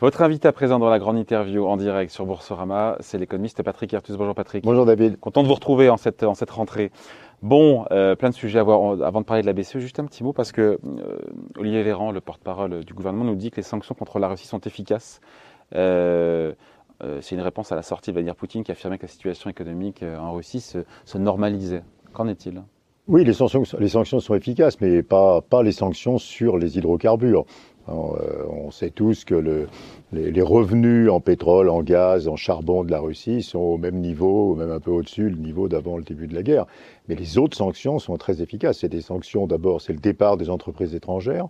[0.00, 3.94] Votre invité à présent dans la grande interview en direct sur Boursorama, c'est l'économiste Patrick
[3.94, 4.16] Ertus.
[4.16, 4.64] Bonjour Patrick.
[4.64, 5.20] Bonjour David.
[5.20, 6.90] Content de vous retrouver en cette, en cette rentrée.
[7.42, 9.00] Bon, euh, plein de sujets à voir.
[9.04, 11.18] Avant de parler de la BCE, juste un petit mot parce que euh,
[11.56, 14.60] Olivier Véran, le porte-parole du gouvernement, nous dit que les sanctions contre la Russie sont
[14.62, 15.20] efficaces.
[15.76, 16.52] Euh,
[17.20, 20.02] c'est une réponse à la sortie de Vladimir Poutine qui affirmait que la situation économique
[20.02, 21.84] en Russie se, se normalisait.
[22.12, 22.62] Qu'en est-il?
[23.06, 27.44] Oui, les sanctions, les sanctions sont efficaces, mais pas, pas les sanctions sur les hydrocarbures.
[27.88, 29.68] Euh, on sait tous que le,
[30.14, 34.52] les, revenus en pétrole, en gaz, en charbon de la Russie sont au même niveau,
[34.52, 36.66] ou même un peu au-dessus du niveau d'avant le début de la guerre.
[37.08, 38.78] Mais les autres sanctions sont très efficaces.
[38.78, 41.48] C'est des sanctions, d'abord, c'est le départ des entreprises étrangères,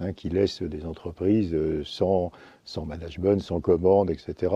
[0.00, 2.30] hein, qui laissent des entreprises euh, sans,
[2.64, 4.54] sans management, sans commande, etc.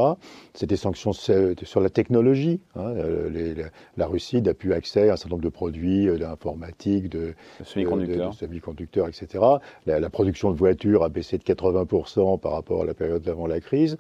[0.53, 2.61] C'est des sanctions sur la technologie.
[2.77, 2.95] Hein.
[2.97, 7.35] Euh, la Russie n'a plus accès à un certain nombre de produits d'informatique, de,
[7.65, 9.45] semi-conducteurs, etc.
[9.87, 13.44] La, la, production de voitures a baissé de 80% par rapport à la période d'avant
[13.47, 13.97] la crise.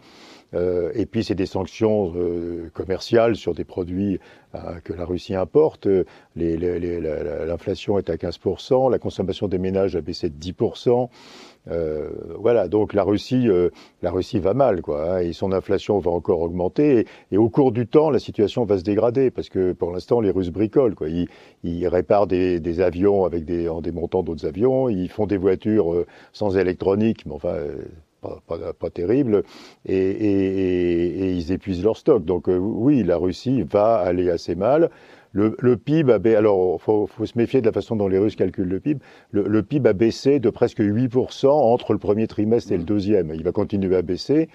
[0.54, 4.20] Euh, et puis c'est des sanctions euh, commerciales sur des produits
[4.54, 5.88] euh, que la Russie importe.
[6.36, 11.08] L'inflation est à 15%, la consommation des ménages a baissé de 10%.
[12.38, 13.48] voilà, donc la Russie,
[14.02, 17.06] la Russie va mal, quoi, hein, et son inflation va encore augmenter.
[17.32, 20.30] Et, au cours du temps, la situation va se dégrader parce que pour l'instant, les
[20.30, 21.08] Russes bricolent, quoi.
[21.08, 24.88] Ils, réparent des, avions avec des, en démontant d'autres avions.
[24.88, 27.56] Ils font des voitures sans électronique, mais enfin,
[28.46, 29.42] pas, terrible,
[29.86, 32.24] et, ils épuisent leur stock.
[32.24, 34.90] Donc euh, oui, la Russie va aller assez mal.
[35.32, 38.68] Le, PIB a alors faut, faut se méfier de la façon dont les Russes calculent
[38.68, 39.00] le PIB.
[39.32, 43.32] Le, PIB a baissé de presque 8% entre le premier trimestre et le deuxième.
[43.34, 44.48] Il va continuer à baisser.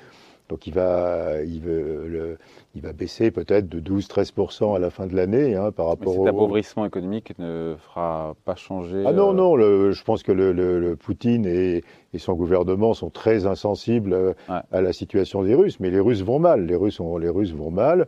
[0.49, 2.37] Donc il va, il, le,
[2.73, 6.25] il va baisser peut-être de 12-13% à la fin de l'année hein, par rapport Mais
[6.25, 9.03] cet appauvrissement économique ne fera pas changer.
[9.05, 11.83] Ah non, euh, non, le, je pense que le, le Poutine et,
[12.13, 14.33] et, son gouvernement sont très insensibles euh,
[14.71, 15.79] à la situation des Russes.
[15.79, 18.07] Mais les Russes vont mal, les Russes, ont, les Russes vont mal.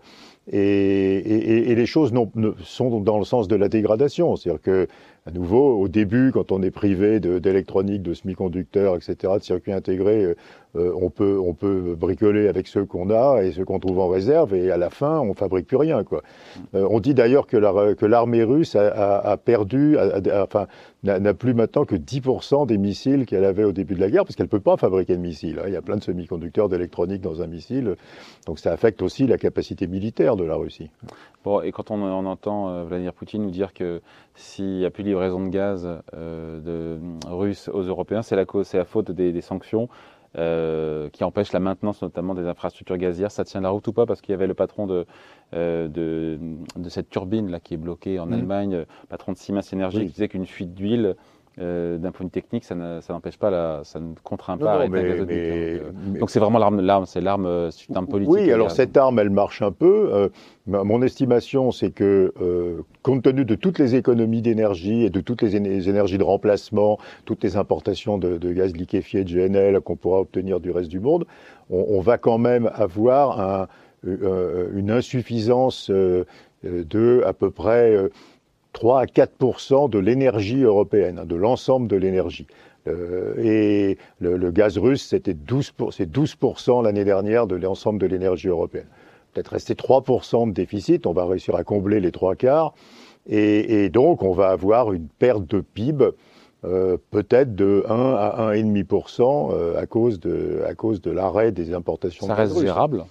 [0.52, 2.32] Et, et, et les choses non,
[2.64, 4.36] sont dans le sens de la dégradation.
[4.36, 4.88] C'est-à-dire que
[5.28, 10.24] à nouveau, au début, quand on est privé d'électronique, de, semi-conducteurs, etc., de circuits intégrés,
[10.24, 10.36] euh,
[10.76, 14.08] euh, on, peut, on peut bricoler avec ceux qu'on a et ceux qu'on trouve en
[14.08, 16.04] réserve, et à la fin, on fabrique plus rien.
[16.04, 16.24] Quoi.
[16.74, 17.58] Euh, on dit d'ailleurs que
[18.06, 19.96] l'armée russe a, perdu,
[20.34, 20.66] enfin,
[21.04, 24.36] n'a plus maintenant que 10% des missiles qu'elle avait au début de la guerre, parce
[24.36, 25.60] qu'elle ne peut pas fabriquer de missiles.
[25.60, 25.66] Hein.
[25.68, 27.96] Il y a plein de semi-conducteurs d'électronique dans un missile,
[28.48, 30.90] donc ça affecte aussi la capacité militaire de la Russie.
[31.44, 34.02] Bon, et quand on, entend Vladimir Poutine nous dire que
[34.36, 38.78] s'il n'y a plus livraison de gaz euh, de, russe aux Européens, c'est la, c'est
[38.78, 39.90] la faute des, des sanctions.
[40.38, 43.32] Euh, qui empêchent la maintenance notamment des infrastructures gazières.
[43.32, 44.06] Ça tient la route ou pas?
[44.06, 45.06] Parce qu'il y avait le patron de,
[45.54, 46.40] euh, de,
[46.78, 48.34] de, cette turbine là qui est bloquée en mmh.
[48.34, 51.18] Allemagne, patron de Siemens Energy, qui disait qu'une fuite d'huile
[51.60, 54.76] euh, d'un point de vue technique, ça n'empêche pas, la, ça ne contraint pas à
[54.76, 55.38] arrêter mais, gazoduc.
[55.38, 56.20] Hein.
[56.20, 58.34] Donc c'est vraiment l'arme, c'est l'arme, euh, c'est une arme politique.
[58.34, 60.10] Oui, alors cette arme, elle marche un peu.
[60.14, 60.30] Euh,
[60.66, 62.34] mon estimation, c'est que
[63.04, 65.58] compte tenu de toutes les économies d'énergie et de toutes les,
[65.90, 70.72] énergies de remplacement, toutes les importations de, gaz liquéfié, de GNL qu'on pourra obtenir du
[70.72, 71.26] reste du monde,
[71.70, 73.68] on, on va quand même avoir un,
[74.04, 78.10] une insuffisance de à peu près
[78.74, 82.48] 3 à 4 de l'énergie européenne, hein, de l'ensemble de l'énergie.
[82.88, 86.36] Euh, et le, gaz russe, c'était 12 c'est 12
[86.84, 88.88] l'année dernière de l'ensemble de l'énergie européenne.
[89.34, 90.04] Peut-être rester 3
[90.48, 92.74] de déficit, on va réussir à combler les trois quarts,
[93.30, 96.10] et, donc on va avoir une perte de PIB
[96.64, 101.74] euh, peut-être de 1 à 1,5% euh, à cause de à cause de l'arrêt des
[101.74, 102.28] importations.
[102.28, 103.06] Ça reste gérable?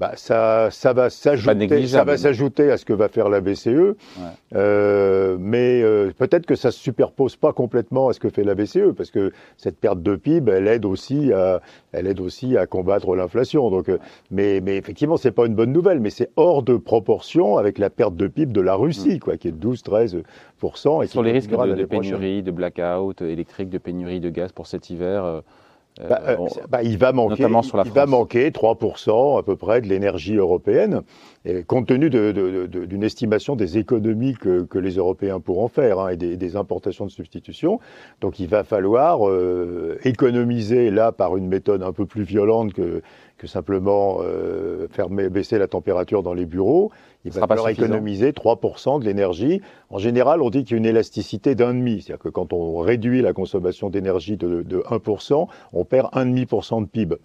[0.00, 3.94] Bah, ça, ça va s'ajouter, ça va s'ajouter à ce que va faire la BCE,
[4.54, 8.54] euh, mais euh, peut-être que ça se superpose pas complètement à ce que fait la
[8.54, 11.60] BCE, parce que cette perte de PIB, elle aide aussi à,
[11.92, 13.70] elle aide aussi à combattre l'inflation.
[13.70, 13.98] Donc, euh,
[14.30, 17.88] mais, mais effectivement, c'est pas une bonne nouvelle, mais c'est hors de proportion avec la
[17.88, 19.20] perte de PIB de la Russie, mm.
[19.20, 20.22] quoi, qui est de 12-13
[21.02, 24.66] et Sur les risques de, de pénurie, de blackout électrique, de pénurie de gaz pour
[24.66, 25.24] cet hiver.
[25.24, 25.40] Euh,
[26.00, 26.36] bah, euh,
[26.68, 27.46] bah, il va manquer,
[27.84, 31.02] il va manquer 3% à peu près de l'énergie européenne,
[31.44, 35.98] et compte tenu d'une de, de, estimation des économies que, que, les Européens pourront faire
[35.98, 37.80] hein, et des, des, importations de substitution.
[38.20, 43.02] Donc il va falloir euh, économiser là par une méthode un peu plus violente que,
[43.36, 46.90] que simplement euh, faire baisser la température dans les bureaux.
[47.26, 49.60] Il va falloir économiser 3% de l'énergie.
[49.90, 52.02] En général, on dit qu'il y a une élasticité d'un demi.
[52.02, 56.86] C'est-à-dire que quand on réduit la consommation d'énergie de, de 1%, on perd 1,5% de
[56.86, 57.16] PIB.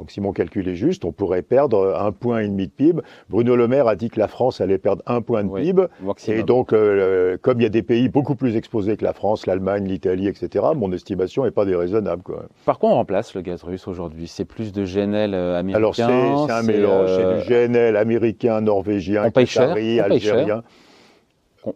[0.00, 3.02] Donc si mon calcul est juste, on pourrait perdre un point et demi de PIB.
[3.28, 5.88] Bruno Le Maire a dit que la France allait perdre un point de PIB.
[6.26, 9.44] Et donc, euh, comme il y a des pays beaucoup plus exposés que la France,
[9.44, 12.22] l'Allemagne, l'Italie, etc., mon estimation n'est pas déraisonnable.
[12.22, 12.46] Quoi.
[12.64, 14.26] Par quoi on remplace le gaz russe aujourd'hui?
[14.26, 20.00] C'est plus de GNL américain Alors c'est un mélange, c'est du GNL américain, norvégien, qatari,
[20.00, 20.62] algérien.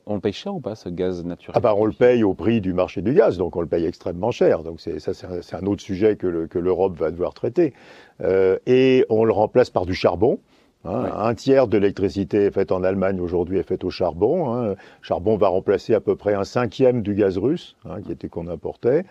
[0.07, 1.53] On, le paye cher ou pas ce gaz naturel?
[1.55, 3.85] Ah bah, On le paye au prix du marché du gaz, donc on le paye
[3.85, 4.63] extrêmement cher.
[4.63, 7.75] Donc ça c'est un, autre sujet que l'Europe va devoir traiter.
[8.23, 10.39] Euh, et on le remplace par du charbon.
[10.85, 11.11] Hein.
[11.17, 14.55] Un tiers de l'électricité faite en Allemagne aujourd'hui est faite au charbon.
[14.55, 14.75] Hein.
[15.03, 18.49] Charbon va remplacer à peu près un cinquième du gaz russe, hein, qui était qu'on
[18.49, 19.05] importait.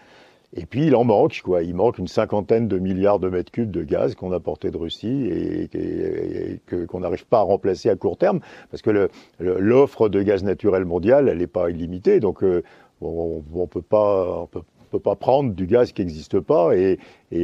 [0.55, 1.63] Et puis il en manque, quoi.
[1.63, 5.27] Il manque une cinquantaine de milliards de mètres cubes de gaz qu'on importait de Russie
[5.27, 8.39] et, qu'on n'arrive pas à remplacer à court terme,
[8.69, 9.09] parce que
[9.39, 12.19] l'offre de gaz naturel mondial, elle n'est pas illimitée.
[12.19, 12.63] Donc euh,
[13.01, 14.47] on, ne peut pas,
[14.93, 16.99] peut pas prendre du gaz qui n'existe pas et,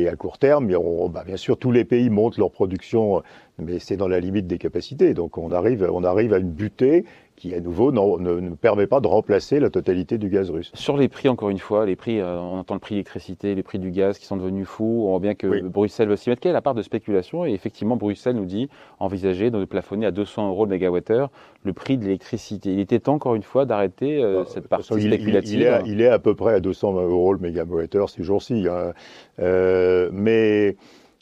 [0.07, 0.67] à court terme,
[1.11, 3.23] bah, bien sûr, tous les pays montent leur production,
[3.57, 5.15] mais c'est dans la limite des capacités.
[5.15, 7.05] Donc on arrive, on arrive à une butée
[7.39, 10.71] qui à nouveau ne, ne, permet pas de remplacer la totalité du gaz russe.
[10.73, 13.55] Sur les prix, encore une fois, les prix, euh, on entend le prix de l'électricité,
[13.55, 16.29] les prix du gaz qui sont devenus fous, on voit bien que Bruxelles veut s'y
[16.29, 16.41] mettre.
[16.41, 17.45] Quelle est la part de spéculation?
[17.45, 18.67] Et effectivement, Bruxelles nous dit
[18.99, 21.31] envisager de plafonner à 200 euros le mégawattheure
[21.63, 22.73] le prix de l'électricité.
[22.73, 25.81] Il était temps, encore une fois, d'arrêter euh, bah, cette partie spéculative.
[25.85, 28.67] Il, est, à peu près à 200 euros le mégawattheure ces jours-ci.
[28.69, 28.93] Hein.
[29.39, 30.77] Euh, mais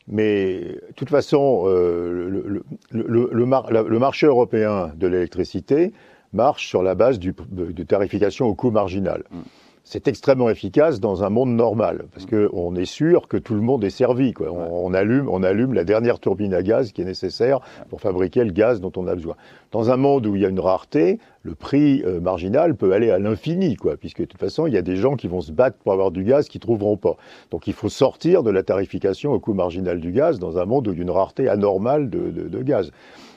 [0.07, 2.62] mais de toute façon, euh,
[2.92, 5.92] le, marché européen de l'électricité
[6.33, 9.24] marche sur la base du, de tarification au coût marginal.
[9.31, 9.39] Mm
[9.88, 13.86] c'est extrêmement efficace dans un monde normal, parce qu'on est sûr que tout le monde
[13.86, 14.34] est servi.
[14.34, 14.51] Quoi.
[14.51, 18.51] On, allume, on allume la dernière turbine à gaz qui est nécessaire pour fabriquer le
[18.51, 19.36] gaz dont on a besoin.
[19.72, 23.12] Dans un monde où il y a une rareté, le prix euh, marginal peut aller
[23.12, 25.54] à l'infini, quoi, puisque de toute façon, il y a des gens qui vont se
[25.54, 27.16] battre pour avoir du gaz qu'ils trouveront pas.
[27.50, 30.90] Donc il faut sortir de la tarification au coût marginal du gaz dans un monde
[30.90, 32.92] où il y a une rareté anormale de, de gaz.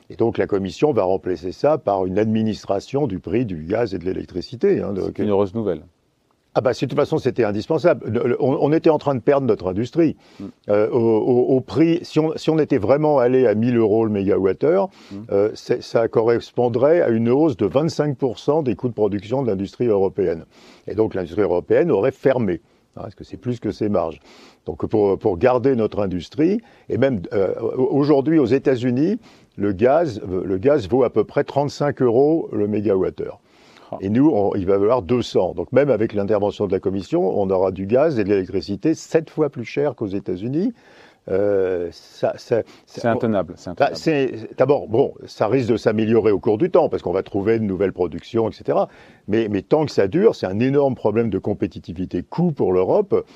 [0.09, 3.99] Et donc la Commission va remplacer ça par une administration du prix du gaz et
[3.99, 4.81] de l'électricité.
[4.81, 5.83] Hein, C'est une heureuse nouvelle.
[6.55, 8.37] Ah bah, de toute façon, c'était indispensable.
[8.41, 10.17] On, était en train de perdre notre industrie.
[10.41, 10.45] Mm.
[10.69, 14.89] Euh, au, prix, si on, si on, était vraiment allé à 1000 euros le mégawattheure,
[15.13, 15.17] mm.
[15.31, 20.45] euh, ça correspondrait à une hausse de 25% des coûts de production de l'industrie européenne.
[20.89, 22.61] Et donc l'industrie européenne aurait fermé,
[22.97, 24.19] hein, parce que c'est plus que ses marges?
[24.67, 29.19] Donc pour, pour garder notre industrie, et même euh, aujourd'hui aux États-Unis,
[29.57, 33.41] le gaz, le gaz vaut à peu près 35 euros le mégawattheure.
[34.01, 35.55] Et nous, il va y avoir 200.
[35.55, 39.31] Donc même avec l'intervention de la Commission, on aura du gaz et de l'électricité sept
[39.31, 40.73] fois plus cher qu'aux États-Unis.
[41.29, 43.55] Euh, c'est intenable.
[43.79, 43.91] Bah,
[44.57, 47.65] d'abord, bon, ça risque de s'améliorer au cours du temps parce qu'on va trouver de
[47.65, 48.79] nouvelles productions, etc.
[49.29, 53.27] Mais, mais tant que ça dure, c'est un énorme problème de compétitivité coût pour l'Europe.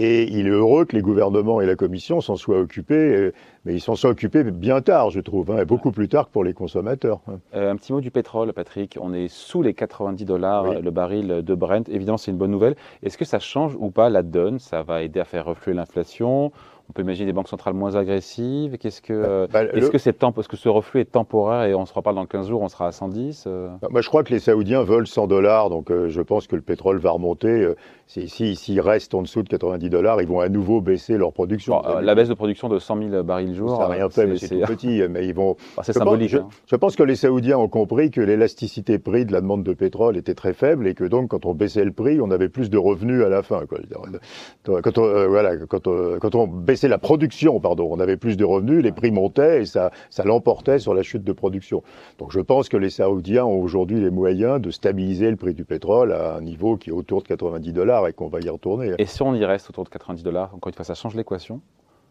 [0.00, 3.32] Et il est heureux que les gouvernements et la Commission s'en soient occupés, euh,
[3.64, 6.32] mais ils s'en sont occupés bien tard, je trouve, hein, et beaucoup plus tard que
[6.32, 7.20] pour les consommateurs.
[7.26, 7.40] Hein.
[7.56, 8.96] Euh, un petit mot du pétrole, Patrick.
[9.00, 11.88] On est sous les 90 dollars le baril de Brent.
[11.88, 12.76] Évidemment, c'est une bonne nouvelle.
[13.02, 14.60] Est-ce que ça change ou pas la donne?
[14.60, 16.52] Ça va aider à faire refluer l'inflation?
[16.88, 18.78] On peut imaginer des banques centrales moins agressives.
[18.78, 21.92] Qu'est-ce que, bah, bah, est-ce que c'est que ce reflux est temporaire et on se
[21.92, 23.68] reparle dans 15 jours, on sera à 110 euh?
[23.90, 26.98] bah, Je crois que les Saoudiens veulent 100 dollars, donc je pense que le pétrole
[26.98, 27.74] va remonter.
[28.08, 31.84] S'ils si, restent en dessous de 90 dollars, ils vont à nouveau baisser leur production.
[31.84, 33.76] Euh, la baisse de production de 100 000 barils jour.
[33.76, 35.02] Ça n'a rien fait, mais c'est tout petit.
[35.10, 35.56] Mais ils vont.
[35.82, 36.30] c'est symbolique.
[36.32, 36.48] Pense, hein.
[36.64, 40.16] je, pense que les Saoudiens ont compris que l'élasticité prix de la demande de pétrole
[40.16, 42.78] était très faible et que donc quand on baissait le prix, on avait plus de
[42.78, 43.66] revenus à la fin.
[43.66, 43.78] Quoi.
[44.64, 48.36] Quand, on, euh, voilà, quand, on, quand on baissait la production, pardon, on avait plus
[48.36, 51.82] de revenus, les prix montaient et ça, ça l'emportait sur la chute de production.
[52.18, 55.64] Donc je pense que les Saoudiens ont aujourd'hui les moyens de stabiliser le prix du
[55.64, 58.92] pétrole à un niveau qui est autour de 90 dollars et qu'on va y retourner.
[58.98, 61.60] Et si on y reste autour de 90 dollars, encore une fois, ça change l'équation?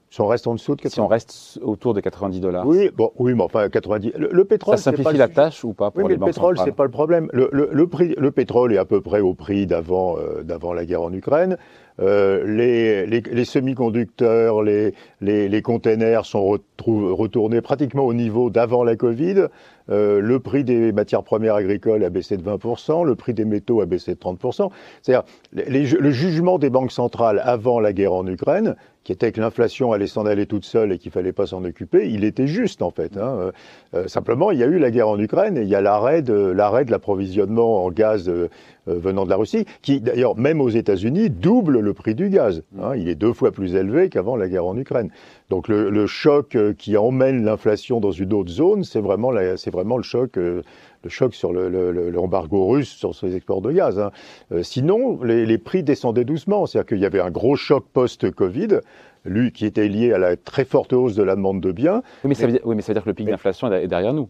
[0.10, 2.66] Si on reste en dessous de 90 Si on reste autour de 90 dollars?
[2.66, 4.14] Oui, bon, oui, mais enfin 90.
[4.16, 4.78] Le, pétrole.
[4.78, 7.28] Ça simplifie la tâche ou pas pour oui, mais le pétrole, c'est pas le problème.
[7.34, 10.86] Le, le, prix, le pétrole est à peu près au prix d'avant, euh, d'avant la
[10.86, 11.58] guerre en Ukraine.
[12.00, 18.84] Euh, les, les, les semi-conducteurs, les, les, les containers sont retournés pratiquement au niveau d'avant
[18.84, 19.48] la Covid.
[19.90, 23.82] Euh, le prix des matières premières agricoles a baissé de 20%, le prix des métaux
[23.82, 24.70] a baissé de 30%.
[25.02, 25.24] C'est-à-dire,
[25.54, 28.76] le jugement des banques centrales avant la guerre en Ukraine,
[29.08, 32.10] qui était que l'inflation allait s'en aller toute seule et qu'il fallait pas s'en occuper,
[32.10, 33.16] il était juste en fait.
[33.16, 33.38] Hein.
[33.40, 33.52] Euh,
[33.94, 36.22] euh, simplement, il y a eu la guerre en Ukraine et il y a l'arrêt
[36.22, 38.30] de l'arrêt de l'approvisionnement en gaz
[38.88, 42.64] venant de la Russie, qui d'ailleurs même aux États-Unis double le prix du gaz.
[42.82, 42.96] Hein.
[42.96, 45.10] Il est deux fois plus élevé qu'avant la guerre en Ukraine.
[45.50, 49.98] Donc le, le choc qui emmène l'inflation dans une autre zone, c'est vraiment c'est vraiment
[49.98, 50.62] le choc, euh,
[51.04, 54.00] le choc sur l'embargo le, russe sur ces exports de gaz.
[54.00, 54.12] Hein.
[54.52, 56.66] Euh, sinon, les, les, prix descendaient doucement.
[56.66, 58.80] C'est-à-dire qu'il y avait un gros choc post-Covid.
[59.26, 62.02] lui, qui était lié à la très forte hausse de la demande de biens.
[62.24, 63.88] Oui, mais, ça, veut dire, oui, mais ça veut dire que le pic d'inflation est
[63.88, 64.30] derrière nous.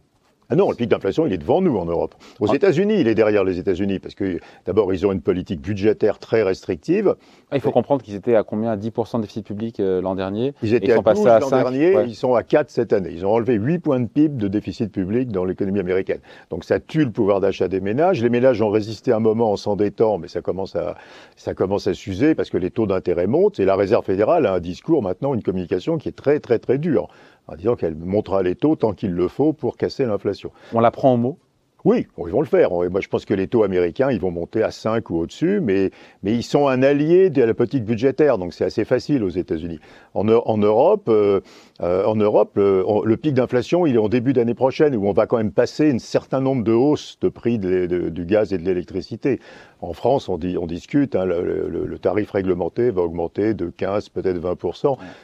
[0.49, 2.15] Ah non, le pic d'inflation, il est devant nous en Europe.
[2.39, 2.55] Aux ah.
[2.55, 6.41] États-Unis, il est derrière les États-Unis parce que d'abord, ils ont une politique budgétaire très
[6.41, 7.15] restrictive.
[7.51, 8.77] Ah, il faut comprendre qu'ils étaient à combien?
[8.77, 10.53] 10% de déficit public euh, l'an dernier.
[10.63, 13.11] Ils étaient à 12 l'an dernier, ils sont à 4 cette année.
[13.13, 16.19] Ils ont enlevé 8 points de PIB de déficit public dans l'économie américaine.
[16.49, 18.21] Donc ça tue le pouvoir d'achat des ménages.
[18.21, 20.95] Les ménages ont résisté un moment en s'endettant, mais ça commence à
[21.35, 24.53] ça commence à s'user parce que les taux d'intérêt montent et la Réserve fédérale a
[24.53, 27.09] un discours maintenant, une communication qui est très très très dure
[27.47, 30.51] en disant qu'elle montera les taux tant qu'il le faut pour casser l'inflation.
[30.73, 31.39] On la prend en mot
[31.87, 32.69] oui, ils vont le faire.
[32.71, 35.91] Moi, je pense que les taux américains, ils vont monter à 5 ou au-dessus, mais,
[36.21, 39.79] mais ils sont un allié de la politique budgétaire, donc c'est assez facile aux États-Unis.
[40.13, 41.39] En, en, Europe, euh,
[41.79, 45.27] euh, en Europe le, pic d'inflation, il est en début d'année prochaine, où on va
[45.27, 49.39] quand même passer un certain nombre de hausses de prix du gaz et de l'électricité.
[49.79, 54.39] En France, on, dit, on discute, hein, le, tarif réglementé va augmenter de 15, peut-être
[54.39, 54.57] 20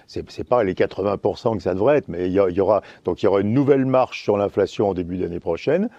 [0.07, 3.21] C'est C'est pas les 80% que ça devrait être, mais il y, y, aura donc
[3.21, 5.89] il y aura une nouvelle marche sur l'inflation en début d'année prochaine.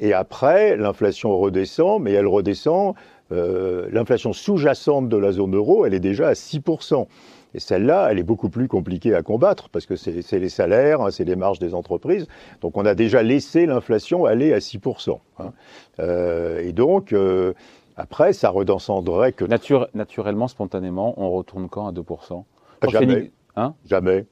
[0.00, 2.94] Et après, l'inflation redescend, mais elle redescend.
[3.30, 7.06] Euh, l'inflation sous-jacente de la zone euro, elle est déjà à 6%.
[7.54, 11.10] Et celle-là, elle est beaucoup plus compliquée à combattre parce que c'est les salaires, hein,
[11.10, 12.26] c'est les marges des entreprises.
[12.60, 15.18] Donc on a déjà laissé l'inflation aller à 6%.
[15.38, 15.52] Hein.
[15.98, 17.54] Euh, et donc, euh,
[17.96, 19.44] après, ça redescendrait que...
[19.94, 22.44] naturellement, spontanément, on retourne quand à 2%
[22.88, 23.30] Jamais.
[23.56, 23.74] Hein?
[23.86, 24.26] Jamais.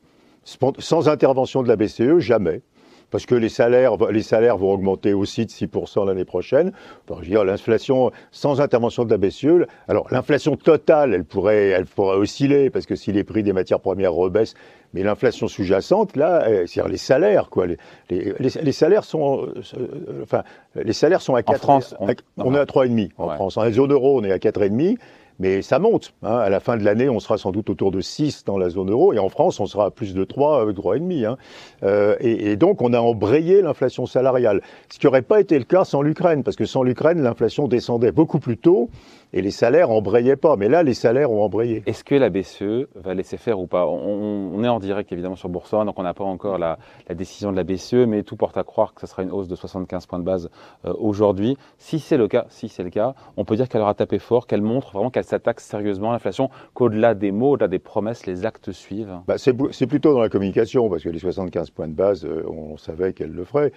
[0.45, 2.63] Sans intervention de la BCE, jamais
[3.11, 6.73] parce que les salaires, les salaires vont augmenter aussi de 6% l'année prochaine.
[7.09, 11.87] je veux dire, l'inflation sans intervention de la BCE, alors l'inflation totale, elle pourrait, elle
[11.87, 14.55] pourrait osciller, parce que si les prix des matières premières rebaissent,
[14.95, 17.67] mais l'inflation sous-jacente, là, euh, c'est-à-dire les salaires, quoi.
[17.67, 17.77] Les,
[18.09, 20.43] les, les, salaires sont, euh, enfin,
[20.75, 21.55] les salaires sont à 4.
[21.55, 22.09] En France, on,
[22.39, 23.57] on est à 3,5 en France.
[23.57, 24.97] En zone euro, on est à 4,5.
[25.39, 26.15] Mais ça monte.
[26.23, 26.37] Hein.
[26.37, 28.91] À la fin de l'année, on sera sans doute autour de 6 dans la zone
[28.91, 29.13] euro.
[29.13, 31.27] Et en France, on sera à plus de 3, avec 3,5.
[31.27, 31.37] Hein.
[31.83, 34.63] Euh, et, et, donc, on a embrayé l'inflation salariale.
[34.89, 36.43] Ce qui n'aurait pas été le cas sans l'Ukraine.
[36.43, 38.89] Parce que sans l'Ukraine, l'inflation descendait beaucoup plus tôt
[39.33, 40.57] et les salaires embrayaient pas.
[40.57, 41.83] Mais là, les salaires ont embrayé.
[41.87, 43.87] Est-ce que la BCE va laisser faire ou pas?
[43.87, 46.79] On, est en direct évidemment sur Boursorama, donc on n'a pas encore la,
[47.15, 49.55] décision de la BCE, mais tout porte à croire que ce sera une hausse de
[49.55, 50.49] 75 points de base
[50.87, 51.59] euh, aujourd'hui.
[51.77, 54.47] Si c'est le cas, si c'est le cas, on peut dire qu'elle aura tapé fort,
[54.47, 58.47] qu'elle montre vraiment qu'elle s'attaque sérieusement à l'inflation, qu'au-delà des mots, au-delà des promesses, les
[58.47, 59.19] actes suivent.
[59.27, 62.77] Bah, c'est plutôt dans la communication, parce que les 75 points de base, euh, on
[62.77, 63.73] savait qu'elle le ferait.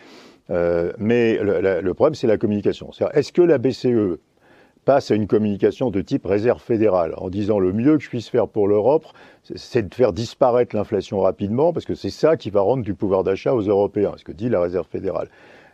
[0.50, 2.90] Euh, mais le, problème, c'est la communication.
[3.14, 4.18] Est-ce que la BCE
[4.86, 8.30] passe à une communication de type réserve fédérale, en disant le mieux que je puisse
[8.30, 9.06] faire pour l'Europe,
[9.56, 13.24] c'est de faire disparaître l'inflation rapidement, parce que c'est ça qui va rendre du pouvoir
[13.24, 15.28] d'achat aux Européens, ce que dit la réserve fédérale.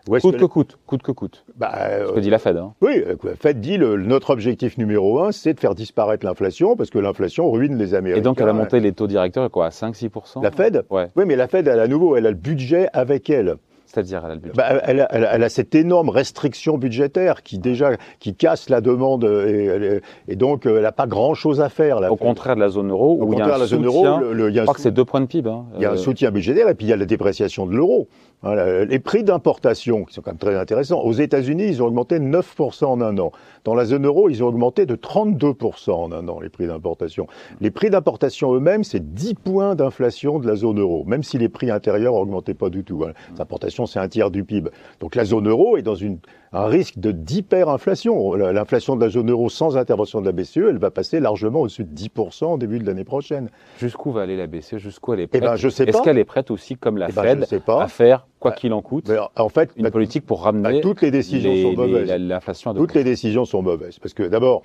[0.08, 1.46] Coûte que, coûte, coûte que coûte.
[1.56, 1.74] Bah,
[2.08, 2.58] ce que dit la Fed.
[2.58, 2.74] Hein.
[2.82, 6.92] Oui, la Fed dit le, notre objectif numéro un, c'est de faire disparaître l'inflation, parce
[6.92, 8.20] que l'inflation ruine les Américains.
[8.20, 11.08] Et donc elle a monté les taux directeurs quoi, à 5-6% La Fed ouais.
[11.16, 13.58] Oui, mais la Fed, elle, à nouveau, elle a le budget avec elle.
[13.86, 14.58] C'est-à-dire, elle a le budget.
[14.58, 19.24] Bah, elle, a, elle, a, cette énorme restriction budgétaire qui déjà qui casse la demande
[19.24, 22.00] et, et donc euh, elle n'a pas grand-chose à faire.
[22.12, 24.74] Au contraire de la zone euro, où il y a un euro, le, je crois
[24.74, 25.50] que c'est deux points de PIB.
[25.50, 25.66] Hein.
[25.76, 27.76] Il y a un euh, soutien budgétaire et puis il y a la dépréciation de
[27.76, 28.08] l'euro.
[28.44, 32.86] Les prix d'importation, qui sont quand même très intéressants, aux États-Unis, ils ont augmenté 9%
[32.86, 33.32] en un an.
[33.64, 37.26] Dans la zone euro, ils ont augmenté de 32% en un an, les prix d'importation.
[37.60, 41.50] Les prix d'importation eux-mêmes, c'est 10 points d'inflation de la zone euro, même si les
[41.50, 43.04] prix intérieurs n'augmentaient pas du tout.
[43.34, 44.70] Les importations, c'est un tiers du PIB.
[45.00, 46.20] Donc la zone euro est dans une,
[46.56, 48.34] un risque de d'hyperinflation.
[48.36, 51.84] L'inflation de la zone euro sans intervention de la BCE, elle va passer largement au-dessus
[51.84, 53.50] de 10% au début de l'année prochaine.
[53.78, 56.18] Jusqu'où va aller la BCE Jusqu'où elle est prête eh ben, je sais Est-ce qu'elle
[56.18, 59.12] est prête aussi, comme la eh ben, Fed, à faire quoi bah, qu'il en coûte,
[59.36, 62.12] en fait, une politique pour ramener toutes les décisions sont mauvaises.
[62.18, 64.00] L'inflation toutes les décisions sont mauvaises.
[64.00, 64.64] Parce que d'abord,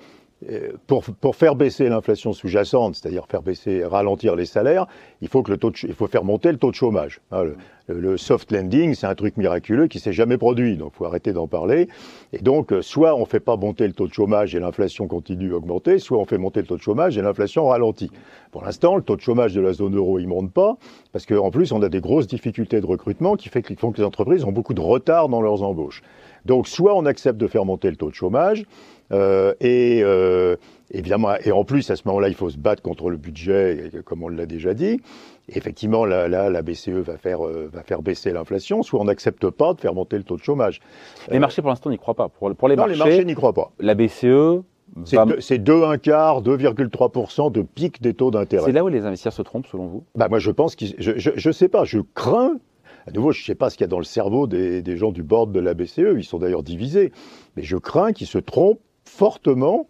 [0.87, 4.87] pour, pour, faire baisser l'inflation sous-jacente, c'est-à-dire faire baisser, ralentir les salaires,
[5.21, 7.21] il faut que le taux il faut faire monter le taux de chômage.
[7.31, 7.43] Hein,
[7.87, 11.47] le, soft landing, c'est un truc miraculeux qui s'est jamais produit, donc faut arrêter d'en
[11.47, 11.87] parler.
[12.33, 15.53] Et donc, euh, soit on fait pas monter le taux de chômage et l'inflation continue
[15.53, 18.11] à augmenter, soit on fait monter le taux de chômage et l'inflation ralentit.
[18.51, 20.77] Pour l'instant, le taux de chômage de la zone euro il monte pas
[21.11, 24.43] parce qu'en plus on a des grosses difficultés de recrutement qui font que les entreprises
[24.43, 26.01] ont beaucoup de retard dans leurs embauches.
[26.45, 28.65] Donc, soit on accepte de faire monter le taux de chômage, euh,
[29.11, 30.55] et euh,
[30.91, 34.23] évidemment, et en plus, à ce moment-là, il faut se battre contre le budget, comme
[34.23, 34.99] on l'a déjà dit.
[35.49, 39.49] effectivement, là, là, la BCE va faire, euh, va faire baisser l'inflation, soit on n'accepte
[39.49, 40.79] pas de faire monter le taux de chômage.
[41.29, 42.29] Les marchés, pour l'instant, n'y croient pas.
[42.29, 43.71] Pour, pour les non, marchés, les marchés n'y croient pas.
[43.79, 44.63] La BCE
[45.39, 48.65] c'est 2, 1 quart, 2,3% de pic des taux d'intérêt.
[48.65, 50.03] C'est là où les investisseurs se trompent, selon vous?
[50.15, 50.85] Bah Moi, je pense que.
[50.97, 52.57] Je, je, sais pas, je crains.
[53.07, 54.97] À nouveau, je ne sais pas ce qu'il y a dans le cerveau des, des
[54.97, 57.11] gens du board de la BCE, ils sont d'ailleurs divisés.
[57.55, 59.87] Mais je crains qu'ils se trompent fortement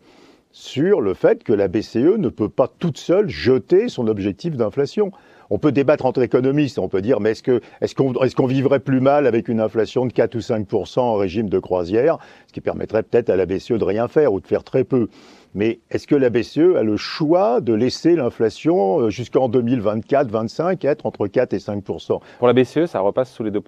[0.51, 5.11] sur le fait que la BCE ne peut pas toute seule jeter son objectif d'inflation.
[5.49, 9.47] On peut débattre entre économistes, on peut dire, mais est-ce qu'on vivrait plus mal avec
[9.47, 13.35] une inflation de 4 ou 5% en régime de croisière, ce qui permettrait peut-être à
[13.35, 15.07] la BCE de rien faire ou de faire très peu?
[15.53, 21.05] Mais est-ce que la BCE a le choix de laisser l'inflation euh, jusqu'en 2024-25 être
[21.05, 23.61] entre 4 et 5% Pour la BCE, ça repasse sous les 2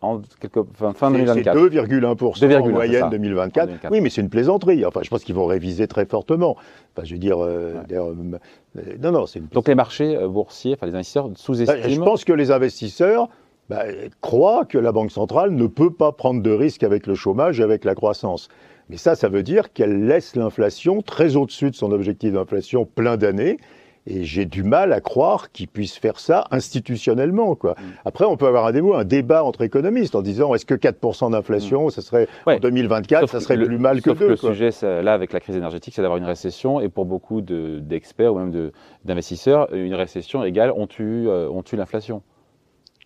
[0.00, 0.60] en quelque,
[0.94, 1.56] fin, 2024.
[1.56, 3.70] C'est 2,1% en moyenne 2024.
[3.90, 4.84] Oui, mais c'est une plaisanterie.
[4.84, 6.56] Enfin, je pense qu'ils vont réviser très fortement.
[6.96, 8.14] Enfin, je veux dire, euh, euh,
[9.00, 9.46] non, non, c'est une...
[9.46, 11.88] Donc les marchés boursiers, enfin les investisseurs sous-estiment.
[11.88, 13.28] Je pense que les investisseurs
[13.70, 13.84] bah,
[14.20, 17.62] croient que la Banque centrale ne peut pas prendre de risques avec le chômage et
[17.62, 18.48] avec la croissance.
[18.90, 23.16] Mais ça, ça veut dire qu'elle laisse l'inflation très au-dessus de son objectif d'inflation plein
[23.16, 23.58] d'années.
[24.06, 27.54] Et j'ai du mal à croire qu'ils puissent faire ça institutionnellement.
[27.54, 27.72] Quoi.
[27.72, 27.82] Mm.
[28.04, 31.30] Après, on peut avoir un débat, un débat entre économistes en disant est-ce que 4%
[31.30, 31.90] d'inflation, mm.
[31.90, 35.40] ça serait en 2024, ça serait plus mal que sauf le sujet, là, avec la
[35.40, 36.80] crise énergétique, c'est d'avoir une récession.
[36.80, 38.70] Et pour beaucoup d'experts ou même
[39.06, 42.22] d'investisseurs, une récession égale on tue, euh, on tue l'inflation.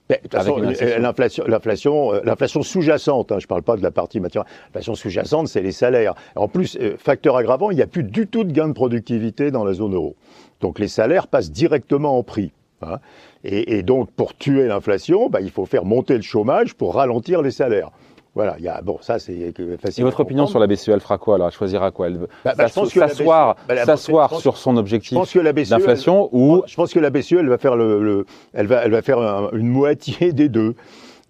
[0.08, 4.20] Toute façon, l'inflation, l'inflation, euh, l'inflation sous-jacente, hein, je ne parle pas de la partie
[4.20, 6.14] matière, l'inflation sous-jacente, c'est les salaires.
[6.34, 9.50] En plus, euh, facteur aggravant, il n'y a plus du tout de gain de productivité
[9.50, 10.16] dans la zone euro.
[10.60, 12.52] Donc les salaires passent directement en prix.
[12.80, 12.98] Hein.
[13.44, 17.42] Et, et, donc, pour tuer l'inflation, bah, il faut faire monter le chômage pour ralentir
[17.42, 17.90] les salaires.
[18.38, 19.52] Voilà, il y a, bon, ça c'est
[19.82, 20.02] facile.
[20.02, 22.06] Et votre opinion sur la BCE, elle fera quoi alors Elle choisira quoi?
[22.06, 27.00] Elle bah, bah, s'asseoir, bah, s'asseoir sur son objectif e, d'inflation ou Je pense que
[27.00, 29.18] la BCE, elle va faire le, elle va, elle va faire
[29.54, 30.76] une moitié des deux.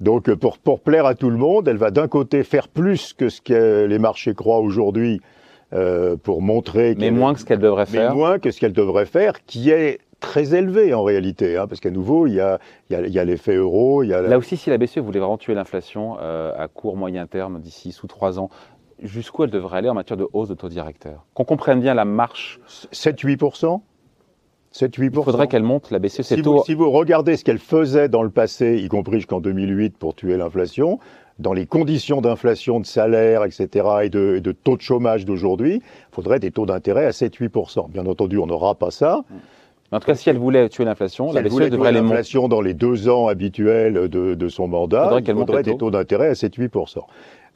[0.00, 3.30] Donc pour, pour plaire à tout le monde, elle va d'un côté faire plus que
[3.30, 5.22] ce que les marchés croient aujourd'hui
[5.72, 6.94] euh, pour montrer.
[6.98, 8.10] Mais moins que ce qu'elle devrait faire.
[8.10, 11.80] Mais moins que ce qu'elle devrait faire, qui est très élevé en réalité, hein, parce
[11.80, 12.58] qu'à nouveau, il y a,
[12.90, 14.02] y a, l'effet euro.
[14.02, 16.96] Il y a Là aussi, si la BCE voulait vraiment tuer l'inflation euh, à court,
[16.96, 18.50] moyen terme, d'ici sous trois ans,
[19.02, 21.24] jusqu'où elle devrait aller en matière de hausse de taux directeur?
[21.34, 22.60] Qu'on comprenne bien la marche.
[22.92, 23.80] 7-8
[24.72, 28.08] 7-8 Il faudrait qu'elle monte, la BCE, si Vous, si vous regardez ce qu'elle faisait
[28.08, 30.98] dans le passé, y compris jusqu'en 2008 pour tuer l'inflation,
[31.38, 35.76] dans les conditions d'inflation de salaire, etc., et de, et de taux de chômage d'aujourd'hui,
[35.76, 39.24] il faudrait des taux d'intérêt à 7-8% Bien entendu, on n'aura pas ça.
[39.90, 42.74] En tout cas, si elle voulait tuer l'inflation, la BCE devrait les L'inflation dans les
[42.74, 46.70] deux ans habituels de, de son mandat, il faudrait, des taux d'intérêt à 7-8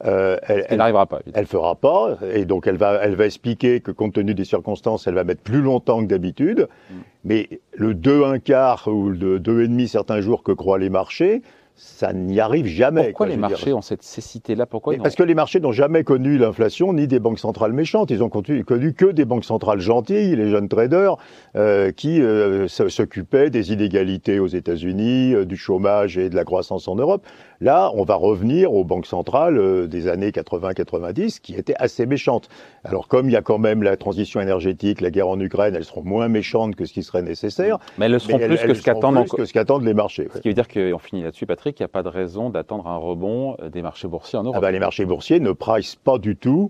[0.05, 1.19] euh, elle n'arrivera pas.
[1.33, 5.07] Elle fera pas, et donc elle va, elle va expliquer que compte tenu des circonstances,
[5.07, 6.67] elle va mettre plus longtemps que d'habitude.
[6.89, 6.95] Mm.
[7.23, 11.41] Mais le 2 1 quart ou le 2,5 certains jours que croient les marchés,
[11.75, 13.05] ça n'y arrive jamais.
[13.09, 16.93] Pourquoi les marchés ont cette cécité-là Pourquoi Parce que les marchés n'ont jamais connu l'inflation
[16.93, 18.11] ni des banques centrales méchantes.
[18.11, 21.17] Ils ont connu, que des banques centrales gentilles, les jeunes traders,
[21.55, 26.87] euh, qui euh, s'occupaient des inégalités aux États-Unis, euh, du chômage et de la croissance
[26.87, 27.25] en Europe.
[27.63, 32.49] Là, on va revenir aux banques centrales des années 80-90, qui étaient assez méchantes.
[32.83, 35.85] Alors, comme il y a quand même la transition énergétique, la guerre en Ukraine, elles
[35.85, 37.77] seront moins méchantes que ce qui serait nécessaire.
[37.97, 40.27] Mais elles le seront plus que, ce qu'attendent que ce qu'attendent les marchés.
[40.35, 42.85] Ce qui veut dire qu'on finit là-dessus, Patrick qu'il n'y a pas de raison d'attendre
[42.85, 44.57] un rebond euh, des marchés boursiers en Europe.
[44.57, 46.69] Ah bah, les marchés boursiers ne price pas du tout.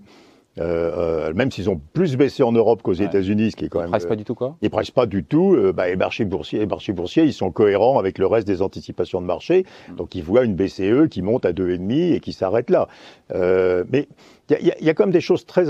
[0.58, 3.80] Euh, euh, même s'ils ont plus baissé en Europe qu'aux États-Unis, ce qui est quand
[3.80, 4.00] ils même.
[4.00, 5.56] Ils ne pas du tout quoi Ils ne pas du tout.
[5.74, 9.20] bah, les marchés boursiers, les marchés boursiers, ils sont cohérents avec le reste des anticipations
[9.20, 9.64] de marché.
[9.88, 9.96] Mm.
[9.96, 12.88] Donc ils voient une BCE qui monte à 2,5 et qui s'arrête là.
[13.32, 14.08] mais
[14.50, 15.64] il y, y, a quand même des choses très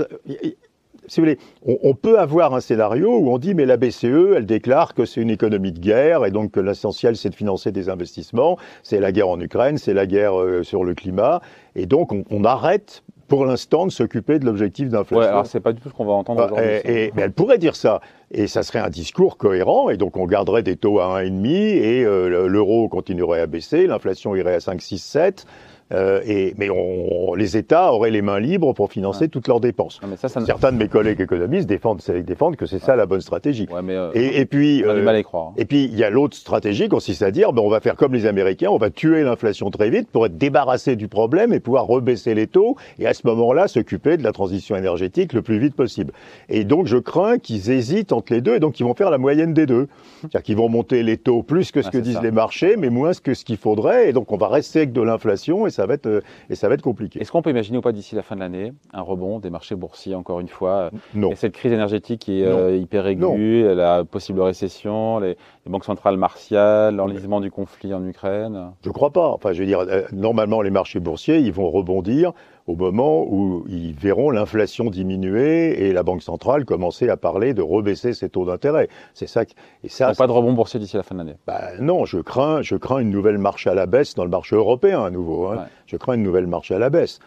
[1.07, 4.45] si vous voulez, on, peut avoir un scénario où on dit mais la BCE, elle
[4.45, 7.89] déclare que c'est une économie de guerre et donc que l'essentiel c'est de financer des
[7.89, 11.41] investissements, c'est la guerre en Ukraine, c'est la guerre euh, sur le climat,
[11.75, 15.17] et donc on, arrête pour l'instant de s'occuper de l'objectif d'inflation.
[15.17, 16.81] Ouais, alors c'est pas du tout ce qu'on va entendre bah, aujourd'hui.
[16.85, 20.25] Et, mais elle pourrait dire ça, et ça serait un discours cohérent, et donc on
[20.25, 24.81] garderait des taux à 1,5 et euh, l'euro continuerait à baisser, l'inflation irait à 5,
[24.81, 25.45] 6, 7.
[25.91, 29.99] Euh, et, mais on, les États auraient les mains libres pour financer toutes leurs dépenses.
[30.17, 33.67] Certains de mes collègues économistes défendent, défendent que c'est ça la bonne stratégie.
[33.71, 35.49] Euh, et, et, puis, on a du mal à y croire.
[35.49, 35.53] Hein.
[35.57, 37.95] Et puis il y a l'autre stratégie qui consiste à dire, ben, on va faire
[37.95, 41.59] comme les Américains, on va tuer l'inflation très vite pour être débarrassé du problème et
[41.59, 45.59] pouvoir rebaisser les taux et à ce moment-là s'occuper de la transition énergétique le plus
[45.59, 46.13] vite possible.
[46.49, 49.19] Et donc je crains qu'ils hésitent entre les deux et donc ils vont faire la
[49.19, 49.87] moyenne des deux.
[50.21, 53.11] C'est-à-dire qu'ils vont monter les taux plus que ce que disent les marchés, mais moins
[53.13, 56.07] que ce qu'il faudrait et donc on va rester avec de l'inflation ça va être,
[56.07, 57.19] euh, et ça va être compliqué.
[57.19, 59.75] Est-ce qu'on peut imaginer ou pas d'ici la fin de l'année un rebond des marchés
[59.75, 61.31] boursiers, encore une fois Non.
[61.31, 66.17] Et cette crise énergétique qui est euh, hyper aiguë, la possible récession, les, banques centrales
[66.17, 68.71] martiales, l'enlisement du conflit en Ukraine?
[68.81, 69.29] Je ne crois pas.
[69.29, 72.33] Enfin, je veux dire, euh, normalement, les marchés boursiers, ils vont rebondir
[72.67, 77.61] au moment où ils verront l'inflation diminuer et la Banque centrale commencer à parler de
[77.61, 78.89] rebaisser ses taux d'intérêt.
[79.13, 79.43] C'est ça.
[79.83, 80.13] Et ça.
[80.13, 81.35] pas de rebond boursier d'ici la fin de l'année.
[81.45, 84.55] Bah, non, je crains, je crains une nouvelle marche à la baisse dans le marché
[84.55, 85.47] européen à nouveau.
[85.47, 85.65] Hein.
[85.85, 87.19] Je crains une nouvelle marche à la baisse.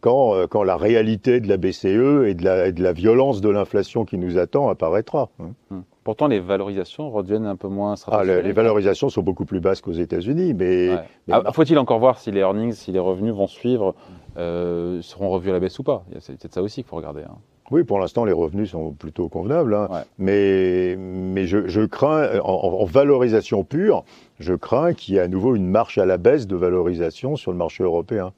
[0.00, 4.04] quand, quand la réalité de la BCE et de la, de la violence de l'inflation
[4.04, 5.30] qui nous attend apparaîtra.
[5.40, 5.50] Hein.
[5.70, 5.82] Hum.
[6.08, 9.92] Pourtant, les valorisations reviennent un peu moins ah, les, valorisations sont beaucoup plus basses qu'aux
[9.92, 10.88] États-Unis, mais,
[11.30, 13.94] ah, faut-il encore voir si les earnings, si les revenus vont suivre,
[14.38, 16.06] euh, seront revus à la baisse ou pas?
[16.20, 17.24] C'est peut-être ça aussi qu'il faut regarder.
[17.24, 17.36] Hein.
[17.70, 19.86] Oui, pour l'instant, les revenus sont plutôt convenables, hein.
[20.16, 24.02] mais, mais je, crains, en, valorisation pure,
[24.40, 27.52] je crains qu'il y ait à nouveau une marche à la baisse de valorisation sur
[27.52, 28.32] le marché européen.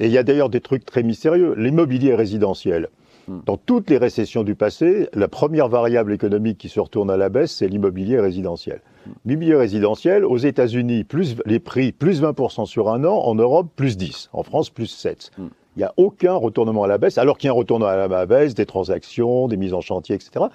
[0.00, 1.54] Et il y a d'ailleurs des trucs très mystérieux.
[1.56, 2.88] L'immobilier résidentiel.
[3.28, 3.40] Hmm.
[3.46, 7.28] Dans toutes les récessions du passé, la première variable économique qui se retourne à la
[7.28, 8.80] baisse, c'est l'immobilier résidentiel.
[9.06, 9.10] Hmm.
[9.24, 13.96] L'immobilier résidentiel, aux États-Unis, plus les prix, plus 20% sur un an, en Europe, plus
[13.96, 15.30] 10, en France, plus 7.
[15.38, 15.48] Hmm.
[15.76, 18.06] Il n'y a aucun retournement à la baisse, alors qu'il y a un retournement à
[18.06, 20.46] la baisse des transactions, des mises en chantier, etc.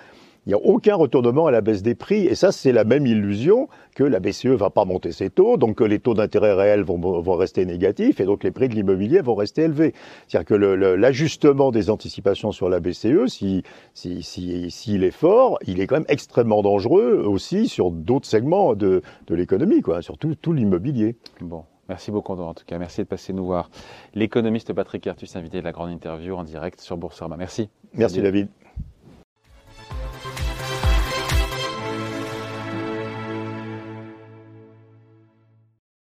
[0.47, 2.25] Il n'y a aucun retournement à la baisse des prix.
[2.25, 5.75] Et ça, c'est la même illusion que la BCE va pas monter ses taux, donc
[5.75, 9.19] que les taux d'intérêt réels vont, vont, rester négatifs et donc les prix de l'immobilier
[9.19, 9.93] vont rester élevés.
[10.29, 15.81] C'est-à-dire que l'ajustement des anticipations sur la BCE, s'il si, si, si, est fort, il
[15.81, 20.33] est quand même extrêmement dangereux aussi sur d'autres segments de, de l'économie, quoi, sur tout,
[20.35, 21.17] tout l'immobilier.
[21.41, 21.65] Bon.
[21.89, 22.77] Merci beaucoup, en tout cas.
[22.77, 23.69] Merci de passer nous voir.
[24.13, 27.35] L'économiste Patrick Artus, invité de la grande interview en direct sur Boursorama.
[27.35, 27.69] Merci.
[27.93, 28.47] Merci, David.